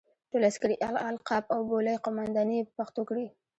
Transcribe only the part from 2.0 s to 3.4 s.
قوماندې یې په پښتو کړې.